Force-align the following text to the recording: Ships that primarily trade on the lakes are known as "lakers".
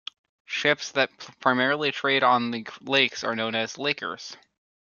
Ships 0.47 0.93
that 0.93 1.15
primarily 1.41 1.91
trade 1.91 2.23
on 2.23 2.49
the 2.49 2.67
lakes 2.81 3.23
are 3.23 3.35
known 3.35 3.53
as 3.53 3.77
"lakers". 3.77 4.35